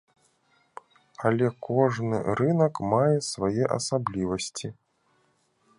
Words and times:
Але 1.29 1.49
кожны 1.67 2.17
рынак 2.41 2.81
мае 2.95 3.17
свае 3.31 3.63
асаблівасці. 3.79 4.67